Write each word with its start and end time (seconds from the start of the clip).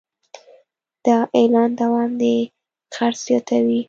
د 1.05 1.07
اعلان 1.37 1.69
دوام 1.81 2.11
د 2.21 2.23
خرڅ 2.93 3.17
زیاتوي. 3.27 3.79